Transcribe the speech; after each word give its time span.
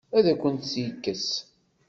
Ad 0.17 0.25
akent-tt-yekkes? 0.31 1.27